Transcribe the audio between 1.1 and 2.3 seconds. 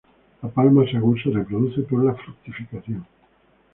se reproduce por la